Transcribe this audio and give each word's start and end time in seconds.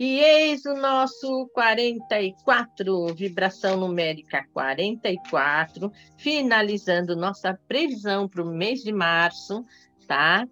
E 0.00 0.18
eis 0.18 0.64
o 0.64 0.72
nosso 0.72 1.46
44, 1.52 3.14
vibração 3.14 3.76
numérica 3.76 4.46
44, 4.50 5.92
finalizando 6.16 7.14
nossa 7.14 7.52
previsão 7.68 8.26
para 8.26 8.42
o 8.42 8.46
mês 8.46 8.82
de 8.82 8.94
março, 8.94 9.62
tá? 10.08 10.48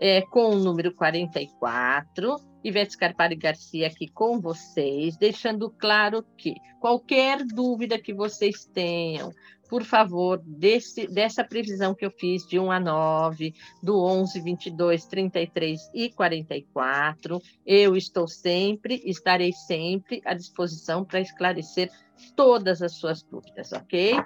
É, 0.00 0.22
com 0.22 0.52
o 0.52 0.58
número 0.58 0.94
44. 0.94 2.36
Ivete 2.64 2.94
Scarpari 2.94 3.36
Garcia 3.36 3.86
aqui 3.86 4.08
com 4.08 4.40
vocês, 4.40 5.14
deixando 5.18 5.70
claro 5.70 6.24
que 6.38 6.54
qualquer 6.80 7.44
dúvida 7.44 7.98
que 7.98 8.14
vocês 8.14 8.64
tenham, 8.64 9.30
por 9.70 9.84
favor, 9.84 10.42
desse, 10.44 11.06
dessa 11.06 11.44
previsão 11.44 11.94
que 11.94 12.04
eu 12.04 12.10
fiz 12.10 12.44
de 12.44 12.58
1 12.58 12.72
a 12.72 12.80
9, 12.80 13.54
do 13.80 14.04
11, 14.04 14.40
22, 14.40 15.04
33 15.06 15.90
e 15.94 16.10
44, 16.10 17.40
eu 17.64 17.96
estou 17.96 18.26
sempre, 18.26 19.00
estarei 19.04 19.52
sempre 19.52 20.20
à 20.24 20.34
disposição 20.34 21.04
para 21.04 21.20
esclarecer 21.20 21.88
todas 22.34 22.82
as 22.82 22.94
suas 22.94 23.22
dúvidas, 23.22 23.72
ok? 23.72 24.20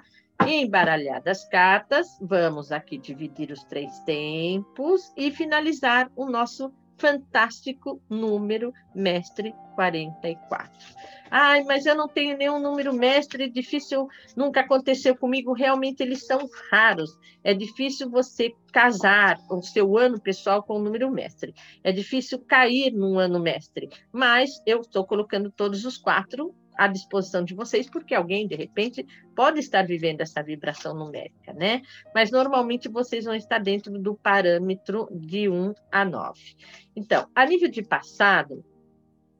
Embaralhadas 0.47 1.43
as 1.43 1.49
cartas, 1.49 2.07
vamos 2.19 2.71
aqui 2.71 2.97
dividir 2.97 3.51
os 3.51 3.63
três 3.65 3.99
tempos 3.99 5.13
e 5.15 5.29
finalizar 5.29 6.11
o 6.15 6.25
nosso 6.25 6.73
fantástico 6.97 8.01
número 8.09 8.73
mestre 8.93 9.53
44. 9.75 10.71
Ai, 11.29 11.63
mas 11.63 11.85
eu 11.85 11.95
não 11.95 12.07
tenho 12.07 12.37
nenhum 12.37 12.59
número 12.59 12.93
mestre, 12.93 13.49
difícil, 13.49 14.07
nunca 14.35 14.61
aconteceu 14.61 15.15
comigo, 15.15 15.53
realmente 15.53 16.01
eles 16.01 16.25
são 16.25 16.47
raros. 16.71 17.11
É 17.43 17.53
difícil 17.53 18.09
você 18.09 18.53
casar 18.71 19.37
o 19.49 19.61
seu 19.61 19.97
ano 19.97 20.19
pessoal 20.19 20.63
com 20.63 20.75
o 20.75 20.81
número 20.81 21.11
mestre. 21.11 21.53
É 21.83 21.91
difícil 21.91 22.39
cair 22.39 22.91
num 22.91 23.19
ano 23.19 23.39
mestre, 23.39 23.89
mas 24.11 24.49
eu 24.65 24.81
estou 24.81 25.05
colocando 25.05 25.51
todos 25.51 25.83
os 25.83 25.97
quatro 25.97 26.53
à 26.77 26.87
disposição 26.87 27.43
de 27.43 27.53
vocês, 27.53 27.89
porque 27.89 28.13
alguém, 28.13 28.47
de 28.47 28.55
repente, 28.55 29.05
pode 29.35 29.59
estar 29.59 29.85
vivendo 29.85 30.21
essa 30.21 30.41
vibração 30.41 30.93
numérica, 30.93 31.53
né? 31.53 31.81
Mas 32.13 32.31
normalmente 32.31 32.89
vocês 32.89 33.25
vão 33.25 33.35
estar 33.35 33.59
dentro 33.59 33.97
do 33.99 34.15
parâmetro 34.15 35.07
de 35.11 35.49
1 35.49 35.73
a 35.91 36.05
9. 36.05 36.39
Então, 36.95 37.27
a 37.33 37.45
nível 37.45 37.69
de 37.69 37.81
passado, 37.81 38.63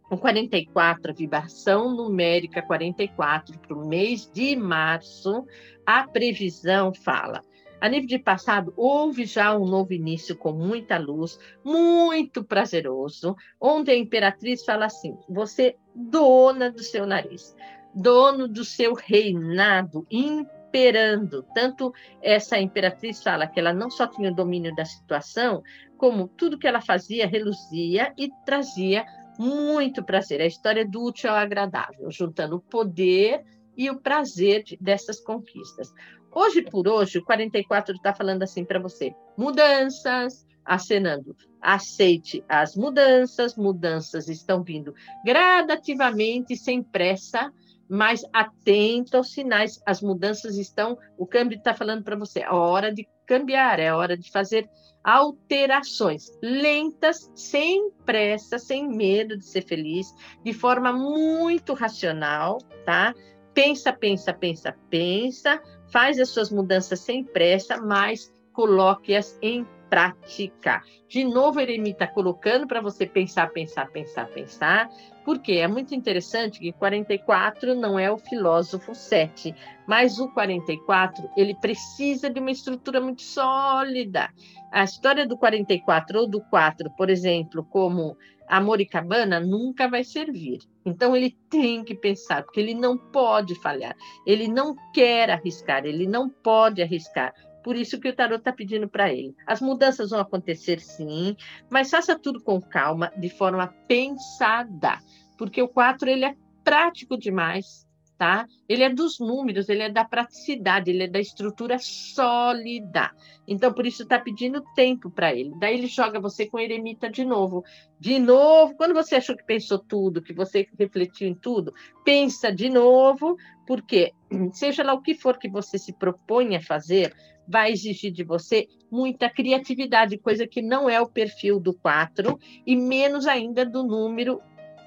o 0.10 0.18
44, 0.18 1.12
a 1.12 1.16
vibração 1.16 1.96
numérica 1.96 2.62
44 2.62 3.60
para 3.60 3.78
o 3.78 3.88
mês 3.88 4.30
de 4.32 4.56
março, 4.56 5.46
a 5.86 6.08
previsão 6.08 6.94
fala 6.94 7.42
a 7.80 7.90
nível 7.90 8.08
de 8.08 8.20
passado, 8.20 8.74
houve 8.76 9.26
já 9.26 9.56
um 9.58 9.66
novo 9.66 9.94
início 9.94 10.36
com 10.36 10.52
muita 10.52 10.98
luz, 10.98 11.40
muito 11.64 12.44
prazeroso, 12.44 13.36
onde 13.60 13.92
a 13.92 13.96
imperatriz 13.96 14.64
fala 14.64 14.86
assim: 14.86 15.18
você, 15.30 15.76
dona 15.94 16.72
do 16.72 16.84
seu 16.84 17.06
nariz, 17.06 17.56
dono 17.94 18.48
do 18.48 18.66
seu 18.66 18.94
reinado, 18.94 20.06
imperando. 20.10 21.44
Tanto 21.54 21.94
essa 22.22 22.60
imperatriz 22.60 23.24
fala 23.24 23.48
que 23.48 23.60
ela 23.60 23.74
não 23.74 23.90
só 23.90 24.08
tinha 24.08 24.32
o 24.32 24.36
domínio 24.36 24.76
da 24.76 24.84
situação, 24.84 25.64
como 25.98 26.28
tudo 26.28 26.58
que 26.58 26.68
ela 26.68 26.82
fazia 26.82 27.28
reluzia 27.28 28.14
e 28.18 28.30
trazia 28.46 29.06
muito 29.40 30.04
prazer. 30.04 30.42
A 30.42 30.46
história 30.46 30.86
do 30.86 31.04
útil 31.04 31.30
ao 31.30 31.38
agradável, 31.38 32.10
juntando 32.12 32.58
o 32.58 32.62
poder 32.62 33.44
e 33.78 33.90
o 33.90 34.00
prazer 34.00 34.64
dessas 34.80 35.20
conquistas. 35.20 35.94
Hoje 36.34 36.62
por 36.62 36.88
hoje, 36.88 37.18
o 37.18 37.24
44 37.24 37.96
está 37.96 38.14
falando 38.14 38.44
assim 38.44 38.66
para 38.66 38.80
você: 38.80 39.14
mudanças, 39.38 40.46
acenando. 40.66 41.36
Aceite 41.62 42.44
as 42.50 42.76
mudanças, 42.76 43.56
mudanças 43.56 44.28
estão 44.28 44.64
vindo 44.64 44.94
gradativamente, 45.24 46.58
sem 46.58 46.84
pressa, 46.84 47.54
mas 47.88 48.24
atento 48.34 49.18
aos 49.18 49.32
sinais. 49.32 49.82
As 49.86 50.02
mudanças 50.02 50.58
estão, 50.58 50.98
o 51.18 51.26
câmbio 51.26 51.58
está 51.58 51.74
falando 51.74 52.04
para 52.04 52.16
você, 52.16 52.42
é 52.42 52.52
hora 52.52 52.94
de 52.94 53.08
cambiar, 53.26 53.80
é 53.80 53.94
hora 53.94 54.18
de 54.18 54.30
fazer 54.32 54.70
alterações 55.04 56.32
lentas, 56.42 57.32
sem 57.36 57.92
pressa, 58.06 58.58
sem 58.58 58.88
medo 58.88 59.38
de 59.38 59.46
ser 59.46 59.62
feliz, 59.62 60.14
de 60.44 60.52
forma 60.52 60.92
muito 60.92 61.74
racional, 61.74 62.58
tá? 62.84 63.14
Pensa, 63.56 63.94
pensa, 63.94 64.34
pensa, 64.34 64.76
pensa, 64.90 65.62
faz 65.88 66.20
as 66.20 66.30
suas 66.30 66.52
mudanças 66.52 67.00
sem 67.00 67.24
pressa, 67.24 67.78
mas 67.78 68.32
coloque-as 68.52 69.40
em 69.42 69.66
prática. 69.90 70.82
De 71.08 71.24
novo, 71.24 71.62
Eremita 71.62 72.04
está 72.04 72.08
colocando 72.14 72.68
para 72.68 72.82
você 72.82 73.06
pensar, 73.06 73.50
pensar, 73.52 73.90
pensar, 73.92 74.28
pensar, 74.28 74.90
porque 75.24 75.54
é 75.54 75.68
muito 75.68 75.96
interessante 75.96 76.60
que 76.60 76.74
44 76.74 77.74
não 77.74 77.98
é 77.98 78.12
o 78.12 78.18
filósofo 78.18 78.94
7, 78.94 79.56
mas 79.88 80.20
o 80.20 80.28
44 80.34 81.30
ele 81.38 81.56
precisa 81.56 82.30
de 82.30 82.42
uma 82.42 82.52
estrutura 82.52 83.00
muito 83.00 83.22
sólida. 83.22 84.30
A 84.72 84.84
história 84.84 85.26
do 85.26 85.38
44 85.38 86.20
ou 86.20 86.28
do 86.28 86.42
4, 86.42 86.92
por 86.98 87.10
exemplo, 87.10 87.64
como 87.64 88.18
amor 88.48 88.82
e 88.82 88.86
cabana, 88.86 89.40
nunca 89.40 89.88
vai 89.88 90.04
servir. 90.04 90.60
Então 90.86 91.16
ele 91.16 91.38
tem 91.50 91.84
que 91.84 91.96
pensar, 91.96 92.44
porque 92.44 92.60
ele 92.60 92.74
não 92.74 92.98
pode 92.98 93.56
falhar, 93.56 93.96
ele 94.26 94.48
não 94.48 94.76
quer 94.94 95.30
arriscar, 95.30 95.86
ele 95.86 96.08
não 96.08 96.30
pode 96.30 96.82
arriscar. 96.82 97.34
Por 97.64 97.76
isso 97.76 98.00
que 98.00 98.10
o 98.10 98.16
tarot 98.16 98.38
está 98.38 98.54
pedindo 98.54 98.88
para 98.88 99.12
ele. 99.12 99.36
As 99.48 99.60
mudanças 99.60 100.12
vão 100.12 100.20
acontecer 100.20 100.80
sim, 100.80 101.36
mas 101.70 101.90
faça 101.90 102.18
tudo 102.18 102.40
com 102.44 102.62
calma, 102.62 103.12
de 103.18 103.30
forma 103.30 103.68
pensada, 103.88 105.00
porque 105.38 105.62
o 105.62 105.68
4 105.68 106.08
ele 106.08 106.26
é 106.26 106.36
prático 106.64 107.18
demais, 107.18 107.85
tá? 108.18 108.46
Ele 108.68 108.84
é 108.84 108.90
dos 108.90 109.20
números, 109.20 109.70
ele 109.70 109.84
é 109.84 109.90
da 109.90 110.06
praticidade, 110.06 110.90
ele 110.90 111.04
é 111.04 111.08
da 111.08 111.20
estrutura 111.20 111.78
sólida. 111.80 113.12
Então, 113.48 113.74
por 113.74 113.86
isso 113.86 114.04
está 114.04 114.20
pedindo 114.20 114.64
tempo 114.76 115.10
para 115.10 115.34
ele. 115.34 115.54
Daí 115.60 115.78
ele 115.78 115.88
joga 115.88 116.20
você 116.20 116.46
com 116.46 116.60
eremita 116.60 117.10
de 117.10 117.26
novo. 117.26 117.64
De 118.00 118.18
novo, 118.20 118.76
quando 118.76 118.94
você 118.94 119.16
achou 119.16 119.36
que 119.36 119.46
pensou 119.46 119.80
tudo, 119.80 120.22
que 120.22 120.34
você 120.34 120.68
refletiu 120.78 121.28
em 121.28 121.36
tudo, 121.36 121.74
pensa 122.04 122.52
de 122.52 122.70
novo, 122.70 123.38
porque 123.68 124.14
seja 124.54 124.84
lá 124.84 124.94
o 124.94 125.02
que 125.02 125.14
for 125.14 125.38
que 125.38 125.50
você 125.50 125.78
se 125.78 125.94
propõe 125.94 126.56
a 126.56 126.62
fazer, 126.62 127.14
vai 127.48 127.72
exigir 127.72 128.12
de 128.12 128.24
você 128.24 128.68
muita 128.90 129.30
criatividade, 129.30 130.18
coisa 130.18 130.48
que 130.48 130.62
não 130.62 130.90
é 130.90 131.00
o 131.00 131.08
perfil 131.08 131.60
do 131.60 131.74
4 131.74 132.40
e 132.66 132.76
menos 132.76 133.28
ainda 133.28 133.66
do 133.66 133.84
número 133.84 134.42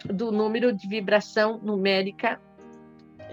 do 0.04 0.30
número 0.30 0.72
de 0.72 0.88
vibração 0.88 1.58
numérica 1.58 2.40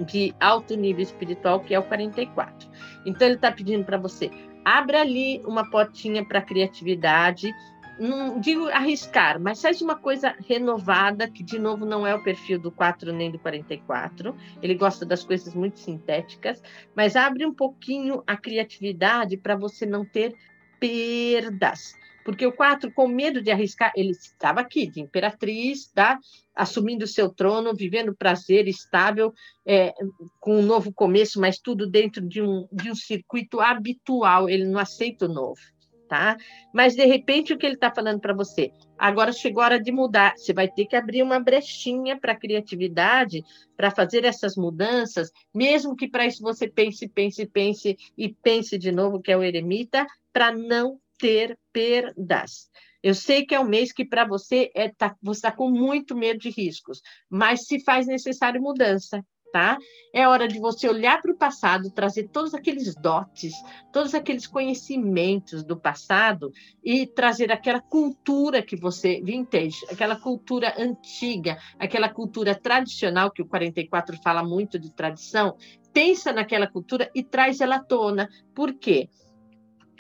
de 0.02 0.34
alto 0.40 0.76
nível 0.76 1.04
espiritual, 1.04 1.60
que 1.60 1.74
é 1.74 1.80
o 1.80 1.84
44. 1.84 2.70
Então, 3.06 3.28
ele 3.28 3.36
está 3.36 3.52
pedindo 3.52 3.84
para 3.84 3.98
você, 3.98 4.30
abra 4.64 5.02
ali 5.02 5.42
uma 5.46 5.70
portinha 5.70 6.26
para 6.26 6.42
criatividade, 6.42 7.54
não 8.00 8.40
digo 8.40 8.68
arriscar, 8.70 9.40
mas 9.40 9.62
faz 9.62 9.82
uma 9.82 9.96
coisa 9.96 10.36
renovada, 10.48 11.30
que 11.30 11.44
de 11.44 11.58
novo 11.58 11.86
não 11.86 12.06
é 12.06 12.14
o 12.14 12.24
perfil 12.24 12.60
do 12.60 12.72
4 12.72 13.14
nem 13.14 13.32
do 13.32 13.40
44. 13.40 14.36
Ele 14.62 14.76
gosta 14.76 15.06
das 15.06 15.24
coisas 15.24 15.54
muito 15.54 15.80
sintéticas, 15.80 16.62
mas 16.94 17.16
abre 17.16 17.46
um 17.46 17.54
pouquinho 17.54 18.22
a 18.28 18.36
criatividade 18.36 19.38
para 19.38 19.56
você 19.56 19.86
não 19.86 20.04
ter 20.04 20.36
perdas. 20.80 21.96
Porque 22.26 22.44
o 22.48 22.52
4, 22.52 22.92
com 22.92 23.08
medo 23.08 23.40
de 23.40 23.52
arriscar, 23.52 23.94
ele 23.96 24.10
estava 24.10 24.60
aqui, 24.60 24.88
de 24.88 25.00
imperatriz, 25.00 25.92
tá? 25.94 26.18
assumindo 26.56 27.06
o 27.06 27.08
seu 27.08 27.30
trono, 27.30 27.76
vivendo 27.76 28.16
prazer 28.16 28.68
estável, 28.68 29.32
é, 29.64 29.94
com 30.40 30.58
um 30.58 30.64
novo 30.64 30.92
começo, 30.92 31.40
mas 31.40 31.60
tudo 31.60 31.88
dentro 31.88 32.28
de 32.28 32.42
um, 32.42 32.68
de 32.72 32.90
um 32.90 32.96
circuito 32.96 33.60
habitual, 33.60 34.50
ele 34.50 34.66
não 34.66 34.80
aceita 34.80 35.26
o 35.26 35.34
novo. 35.34 35.62
Tá? 36.08 36.38
Mas 36.72 36.96
de 36.96 37.04
repente 37.04 37.52
o 37.52 37.58
que 37.58 37.66
ele 37.66 37.74
está 37.76 37.92
falando 37.94 38.20
para 38.20 38.34
você? 38.34 38.72
Agora 38.96 39.32
chegou 39.32 39.62
a 39.62 39.66
hora 39.66 39.82
de 39.82 39.92
mudar. 39.92 40.34
Você 40.38 40.54
vai 40.54 40.68
ter 40.68 40.86
que 40.86 40.96
abrir 40.96 41.24
uma 41.24 41.40
brechinha 41.40 42.20
para 42.20 42.34
a 42.34 42.40
criatividade, 42.40 43.44
para 43.76 43.90
fazer 43.90 44.24
essas 44.24 44.56
mudanças, 44.56 45.32
mesmo 45.54 45.96
que 45.96 46.08
para 46.08 46.28
isso 46.28 46.44
você 46.44 46.68
pense, 46.68 47.08
pense, 47.08 47.46
pense 47.48 47.98
e 48.16 48.30
pense 48.32 48.78
de 48.78 48.92
novo, 48.92 49.20
que 49.20 49.32
é 49.32 49.38
o 49.38 49.44
eremita, 49.44 50.06
para 50.32 50.52
não 50.52 51.00
ter 51.18 51.58
perdas. 51.72 52.70
Eu 53.02 53.14
sei 53.14 53.46
que 53.46 53.54
é 53.54 53.60
um 53.60 53.68
mês 53.68 53.92
que 53.92 54.04
para 54.04 54.26
você 54.26 54.72
é, 54.74 54.90
tá, 54.90 55.16
você 55.22 55.38
está 55.38 55.52
com 55.52 55.70
muito 55.70 56.16
medo 56.16 56.40
de 56.40 56.50
riscos, 56.50 57.02
mas 57.30 57.68
se 57.68 57.84
faz 57.84 58.08
necessário 58.08 58.60
mudança, 58.62 59.24
tá? 59.56 59.78
É 60.14 60.28
hora 60.28 60.50
de 60.50 60.60
você 60.60 60.90
olhar 60.90 61.22
para 61.22 61.32
o 61.32 61.38
passado, 61.38 61.90
trazer 61.90 62.30
todos 62.30 62.54
aqueles 62.54 62.94
dotes, 62.96 63.54
todos 63.94 64.14
aqueles 64.14 64.46
conhecimentos 64.48 65.64
do 65.64 65.78
passado 65.78 66.52
e 66.84 67.08
trazer 67.08 67.52
aquela 67.54 67.80
cultura 67.80 68.62
que 68.62 68.76
você 68.76 69.22
vintage, 69.24 69.86
aquela 69.90 70.16
cultura 70.16 70.74
antiga, 70.78 71.58
aquela 71.80 72.10
cultura 72.10 72.54
tradicional 72.54 73.32
que 73.32 73.42
o 73.42 73.48
44 73.48 74.18
fala 74.22 74.44
muito 74.44 74.78
de 74.78 74.92
tradição. 74.92 75.56
Pensa 75.94 76.34
naquela 76.34 76.68
cultura 76.68 77.10
e 77.16 77.24
traz 77.24 77.62
ela 77.62 77.76
à 77.76 77.84
tona. 77.84 78.28
Por 78.54 78.74
quê? 78.74 79.10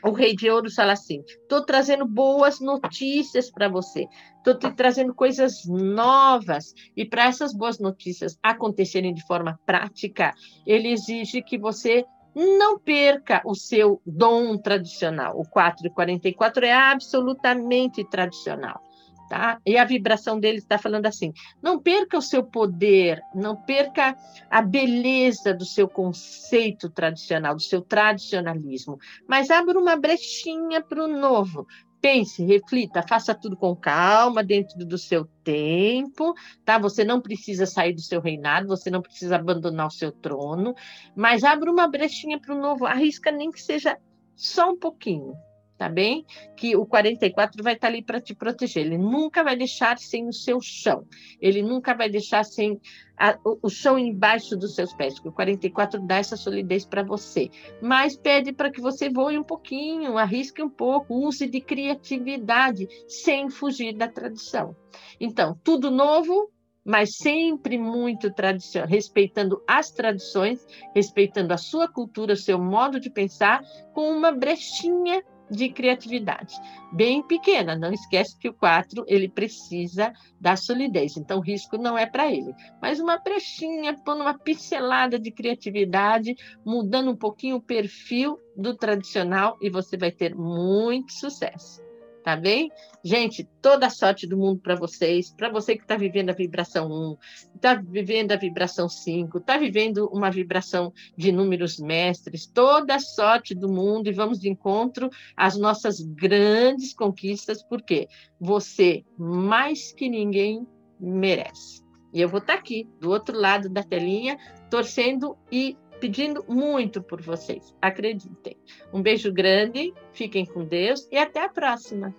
O 0.04 0.12
Rei 0.12 0.36
de 0.36 0.50
Ouros 0.50 0.76
fala 0.76 0.94
assim: 0.94 1.24
estou 1.42 1.66
trazendo 1.66 2.06
boas 2.06 2.60
notícias 2.60 3.50
para 3.50 3.68
você, 3.68 4.08
estou 4.38 4.58
te 4.58 4.72
trazendo 4.76 5.14
coisas 5.14 5.66
novas. 5.66 6.74
E 6.96 7.06
para 7.06 7.26
essas 7.26 7.54
boas 7.54 7.80
notícias 7.80 8.38
acontecerem 8.42 9.14
de 9.14 9.26
forma 9.26 9.60
prática, 9.66 10.34
ele 10.66 10.90
exige 10.90 11.42
que 11.42 11.58
você 11.58 12.06
não 12.36 12.78
perca 12.78 13.42
o 13.46 13.56
seu 13.56 14.02
dom 14.06 14.58
tradicional. 14.58 15.40
O 15.40 15.50
444 15.50 16.66
é 16.66 16.74
absolutamente 16.74 18.04
tradicional. 18.10 18.82
Tá? 19.30 19.60
E 19.66 19.76
a 19.76 19.84
vibração 19.84 20.40
dele 20.40 20.60
está 20.60 20.78
falando 20.78 21.08
assim: 21.08 21.34
não 21.62 21.80
perca 21.80 22.18
o 22.18 22.22
seu 22.22 22.44
poder, 22.44 23.20
não 23.34 23.56
perca 23.56 24.16
a 24.50 24.62
beleza 24.62 25.52
do 25.54 25.66
seu 25.66 25.88
conceito 25.88 26.90
tradicional, 26.90 27.56
do 27.56 27.62
seu 27.62 27.82
tradicionalismo, 27.82 29.00
mas 29.28 29.50
abra 29.50 29.80
uma 29.80 29.96
brechinha 29.96 30.82
para 30.82 31.04
o 31.04 31.08
novo. 31.08 31.66
Pense, 32.00 32.46
reflita, 32.46 33.02
faça 33.02 33.34
tudo 33.34 33.58
com 33.58 33.76
calma, 33.76 34.44
dentro 34.44 34.86
do 34.86 34.96
seu 34.96 35.26
tempo, 35.44 36.36
tá? 36.64 36.78
Você 36.78 37.04
não 37.04 37.20
precisa 37.20 37.66
sair 37.66 37.94
do 37.94 38.02
seu 38.02 38.22
reinado, 38.22 38.68
você 38.68 38.92
não 38.92 39.02
precisa 39.02 39.38
abandonar 39.38 39.88
o 39.88 39.92
seu 39.92 40.12
trono, 40.12 40.76
mas 41.16 41.44
abra 41.44 41.72
uma 41.72 41.88
brechinha 41.88 42.40
para 42.40 42.54
o 42.54 42.62
novo, 42.62 42.86
arrisca 42.86 43.32
nem 43.32 43.50
que 43.50 43.60
seja 43.60 43.98
só 44.36 44.70
um 44.70 44.78
pouquinho, 44.78 45.34
tá 45.78 45.90
bem? 45.90 46.26
Que 46.56 46.76
o 46.76 46.86
44 46.86 47.64
vai 47.64 47.74
estar 47.74 47.88
tá 47.88 47.94
ali 47.94 48.02
para 48.02 48.22
te 48.22 48.34
proteger. 48.34 48.86
Ele 48.86 48.98
nunca 48.98 49.44
vai 49.44 49.56
deixar 49.56 49.98
sem 49.98 50.28
o 50.28 50.34
seu 50.34 50.60
chão. 50.62 51.06
Ele 51.42 51.62
nunca 51.62 51.94
vai 51.94 52.10
deixar 52.10 52.44
sem 52.44 52.80
a, 53.18 53.38
o, 53.44 53.60
o, 53.64 53.70
chão 53.70 53.98
embaixo 53.98 54.56
dos 54.56 54.76
seus 54.76 54.94
pés. 54.94 55.16
Porque 55.16 55.30
o 55.30 55.34
44 55.34 56.02
dá 56.02 56.18
essa 56.18 56.38
solidez 56.38 56.86
para 56.86 57.04
você. 57.04 57.50
Mas 57.82 58.16
pede 58.16 58.54
para 58.54 58.72
que 58.72 58.82
você 58.82 59.10
voe 59.10 59.38
um 59.38 59.44
pouquinho, 59.44 60.18
arrisque 60.18 60.62
um 60.64 60.70
pouco, 60.70 61.14
use 61.14 61.48
de 61.48 61.62
criatividade, 61.62 62.88
sem 63.08 63.50
fugir 63.50 63.94
da 63.94 64.08
tradição. 64.08 64.76
Então, 65.20 65.60
tudo 65.64 65.92
novo, 65.92 66.52
mas 66.86 67.18
sempre 67.18 67.80
muito 67.80 68.32
tradicional, 68.32 68.88
respeitando 68.88 69.62
as 69.68 69.90
tradições, 69.90 70.66
respeitando 70.94 71.52
a 71.52 71.58
sua 71.58 71.88
cultura, 71.88 72.34
o 72.34 72.38
seu 72.38 72.60
modo 72.60 73.00
de 73.00 73.10
pensar, 73.10 73.64
com 73.92 74.12
uma 74.12 74.32
brechinha 74.32 75.24
de 75.50 75.70
criatividade, 75.70 76.56
bem 76.92 77.22
pequena. 77.22 77.76
Não 77.76 77.92
esquece 77.92 78.38
que 78.38 78.50
o 78.50 78.54
4 78.54 79.06
ele 79.08 79.30
precisa 79.30 80.12
da 80.40 80.56
solidez, 80.56 81.18
então 81.18 81.40
risco 81.40 81.78
não 81.78 81.98
é 81.98 82.06
para 82.06 82.32
ele. 82.32 82.54
Mas 82.82 83.00
uma 83.00 83.18
brechinha, 83.18 83.94
pondo 84.04 84.22
uma 84.22 84.38
pincelada 84.38 85.20
de 85.20 85.32
criatividade, 85.32 86.36
mudando 86.66 87.12
um 87.12 87.16
pouquinho 87.16 87.58
o 87.58 87.62
perfil 87.62 88.40
do 88.56 88.76
tradicional 88.76 89.58
e 89.62 89.70
você 89.70 89.98
vai 89.98 90.12
ter 90.12 90.36
muito 90.36 91.14
sucesso 91.14 91.85
tá 92.26 92.36
bem? 92.36 92.72
Gente, 93.04 93.48
toda 93.62 93.86
a 93.86 93.90
sorte 93.92 94.26
do 94.26 94.36
mundo 94.36 94.60
para 94.60 94.76
vocês, 94.76 95.30
para 95.30 95.48
você 95.48 95.76
que 95.76 95.84
está 95.84 95.96
vivendo 95.96 96.32
a 96.32 96.34
vibração 96.34 96.92
1, 96.92 97.18
está 97.54 97.76
vivendo 97.76 98.32
a 98.32 98.36
vibração 98.36 98.90
5, 98.90 99.38
está 99.38 99.60
vivendo 99.60 100.10
uma 100.12 100.32
vibração 100.32 100.92
de 101.16 101.32
números 101.32 101.78
mestres, 101.78 102.48
toda 102.48 102.96
a 102.96 103.00
sorte 103.00 103.54
do 103.54 103.70
mundo 103.70 104.08
e 104.08 104.12
vamos 104.12 104.40
de 104.40 104.50
encontro 104.50 105.08
às 105.38 105.56
nossas 105.56 106.02
grandes 106.02 106.96
conquistas, 106.96 107.62
porque 107.62 108.08
você, 108.40 109.06
mais 109.20 109.94
que 109.94 110.10
ninguém, 110.10 110.66
merece. 111.00 111.86
E 112.12 112.22
eu 112.22 112.30
vou 112.30 112.40
estar 112.40 112.54
tá 112.54 112.60
aqui, 112.60 112.90
do 113.00 113.12
outro 113.12 113.38
lado 113.38 113.70
da 113.70 113.84
telinha, 113.84 114.36
torcendo 114.72 115.38
e 115.52 115.78
pedindo 116.00 116.44
muito 116.48 117.02
por 117.02 117.22
vocês. 117.22 117.76
Acreditem. 117.82 118.58
Um 118.94 119.02
beijo 119.02 119.32
grande, 119.32 119.94
fiquem 120.14 120.46
com 120.46 120.64
Deus 120.66 121.08
e 121.12 121.18
até 121.18 121.44
a 121.44 121.50
próxima. 121.50 122.14